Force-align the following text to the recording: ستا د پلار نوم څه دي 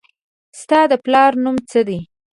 ستا 0.61 0.79
د 0.91 0.93
پلار 1.05 1.31
نوم 1.43 1.57
څه 1.69 1.79
دي 1.87 1.99